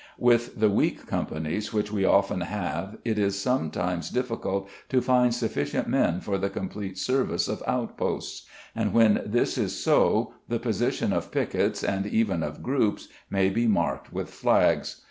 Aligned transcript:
With 0.17 0.59
the 0.59 0.71
weak 0.71 1.05
companies 1.05 1.71
which 1.71 1.91
we 1.91 2.05
often 2.05 2.41
have 2.41 2.97
it 3.05 3.19
is 3.19 3.37
sometimes 3.39 4.09
difficult 4.09 4.67
to 4.89 4.99
find 4.99 5.31
sufficient 5.31 5.87
men 5.87 6.21
for 6.21 6.39
the 6.39 6.49
complete 6.49 6.97
service 6.97 7.47
of 7.47 7.61
outposts, 7.67 8.47
and 8.75 8.93
when 8.93 9.21
this 9.23 9.59
is 9.59 9.77
so 9.77 10.33
the 10.49 10.57
position 10.57 11.13
of 11.13 11.31
piquets, 11.31 11.83
and 11.83 12.07
even 12.07 12.41
of 12.41 12.63
groups, 12.63 13.09
may 13.29 13.51
be 13.51 13.67
marked 13.67 14.11
with 14.11 14.31
flags. 14.31 14.95